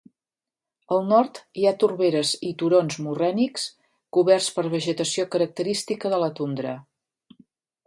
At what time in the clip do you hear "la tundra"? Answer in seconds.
6.27-6.77